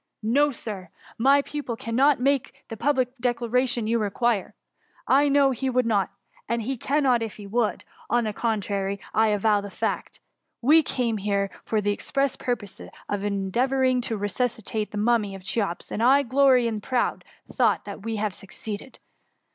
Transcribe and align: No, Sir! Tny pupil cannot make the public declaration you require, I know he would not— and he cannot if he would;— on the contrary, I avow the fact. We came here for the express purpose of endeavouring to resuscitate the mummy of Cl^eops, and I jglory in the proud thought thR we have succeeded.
No, 0.23 0.51
Sir! 0.51 0.89
Tny 1.19 1.43
pupil 1.45 1.75
cannot 1.75 2.19
make 2.19 2.65
the 2.69 2.75
public 2.75 3.09
declaration 3.19 3.85
you 3.85 3.99
require, 3.99 4.55
I 5.07 5.29
know 5.29 5.51
he 5.51 5.69
would 5.69 5.85
not— 5.85 6.09
and 6.49 6.63
he 6.63 6.75
cannot 6.75 7.21
if 7.21 7.35
he 7.35 7.45
would;— 7.45 7.83
on 8.09 8.23
the 8.23 8.33
contrary, 8.33 8.99
I 9.13 9.27
avow 9.27 9.61
the 9.61 9.69
fact. 9.69 10.19
We 10.59 10.81
came 10.81 11.17
here 11.17 11.51
for 11.65 11.81
the 11.81 11.91
express 11.93 12.35
purpose 12.35 12.81
of 13.07 13.23
endeavouring 13.23 14.01
to 14.01 14.17
resuscitate 14.17 14.89
the 14.89 14.97
mummy 14.97 15.35
of 15.35 15.43
Cl^eops, 15.43 15.91
and 15.91 16.01
I 16.01 16.23
jglory 16.23 16.65
in 16.65 16.77
the 16.79 16.87
proud 16.87 17.23
thought 17.53 17.85
thR 17.85 17.97
we 17.97 18.15
have 18.15 18.33
succeeded. 18.33 18.97